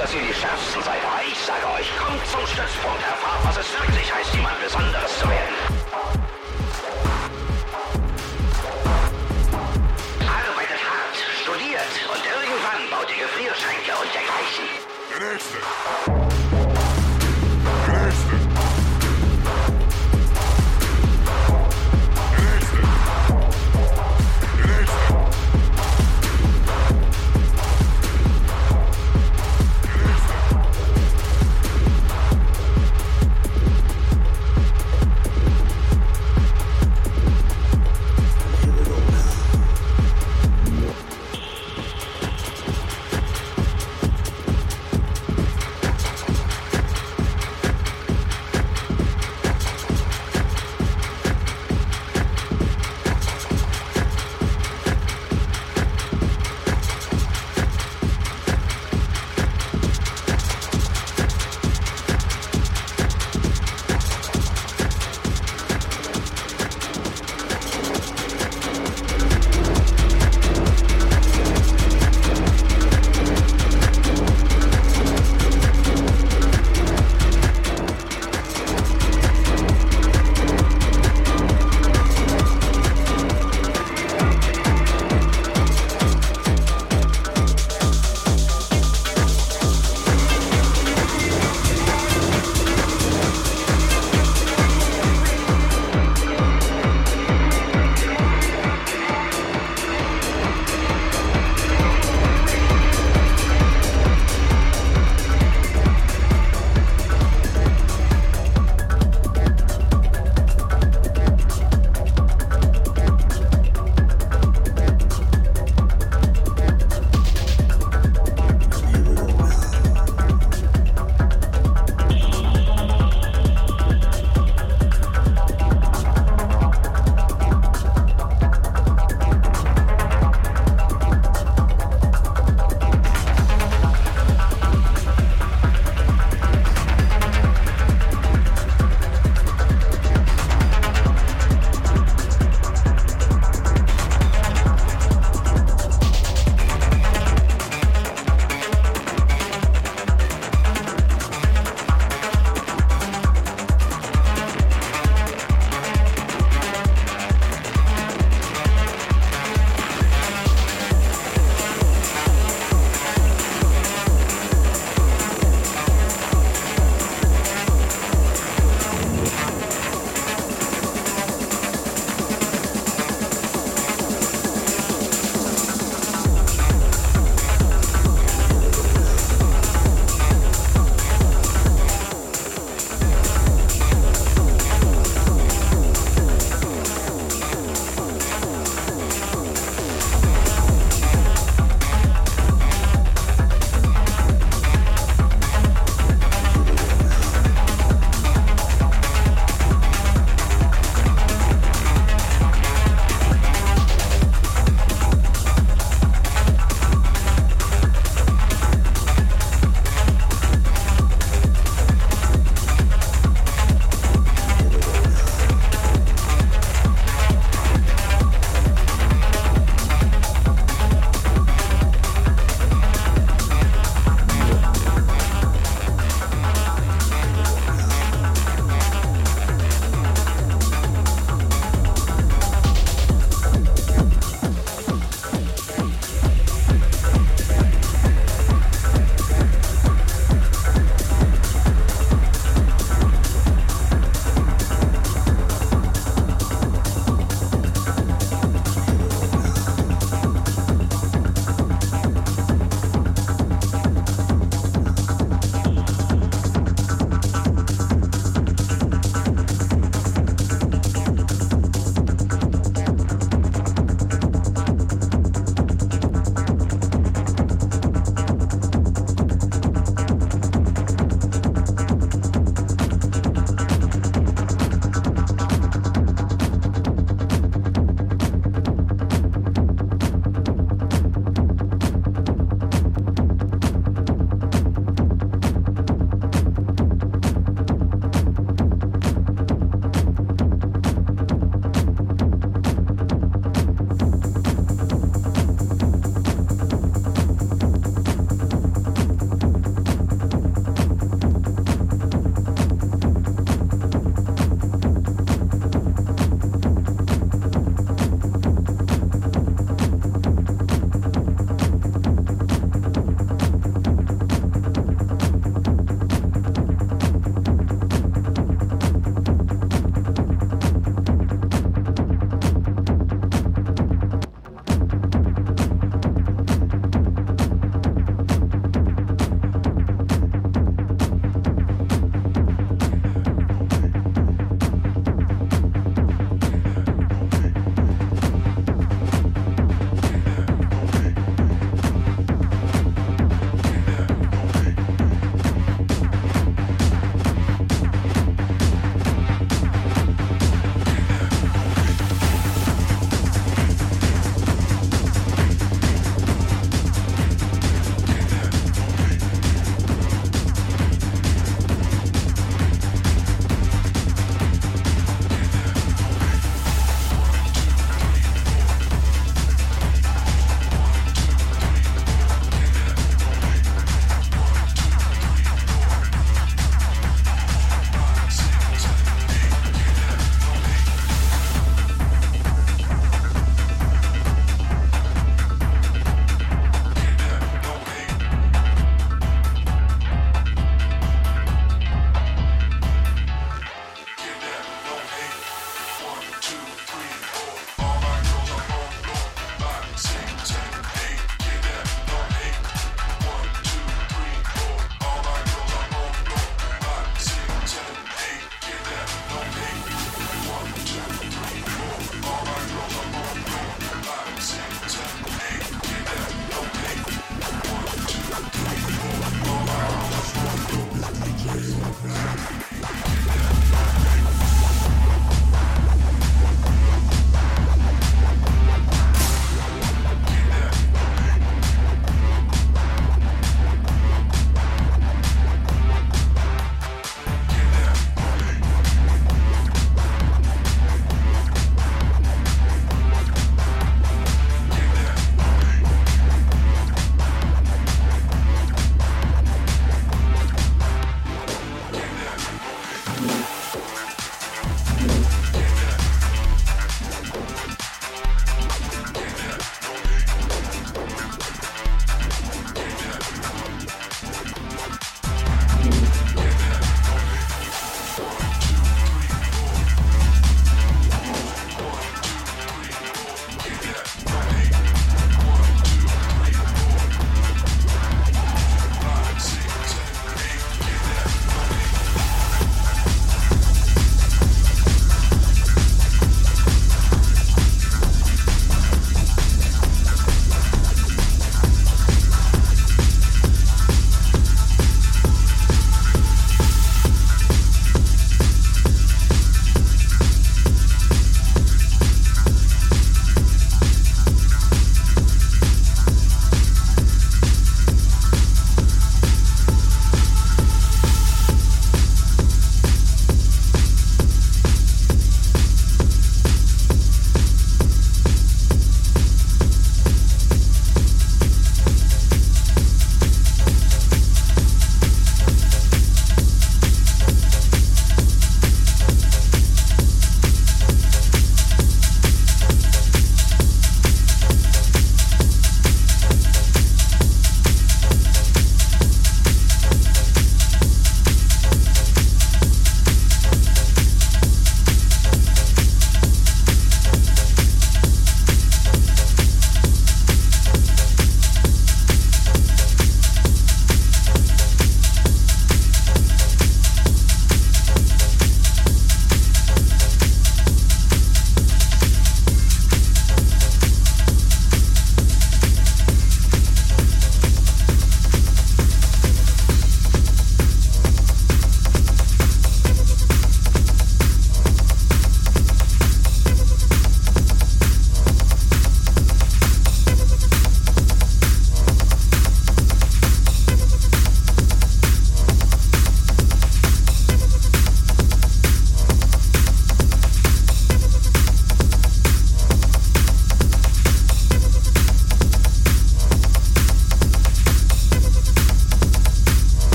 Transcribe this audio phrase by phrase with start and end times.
[0.00, 3.68] dass ihr die Schärfsten seid, aber ich sage euch, kommt zum Stützpunkt, erfahrt, was es
[3.78, 3.99] wirklich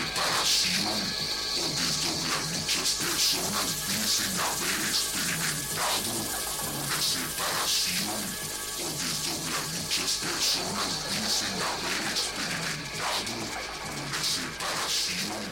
[0.00, 2.42] o desdoblar.
[2.56, 6.12] Muchas personas dicen haber experimentado
[6.72, 8.20] una separación
[8.80, 9.64] o desdoblar.
[9.76, 13.34] Muchas personas dicen haber experimentado
[13.92, 15.44] una separación.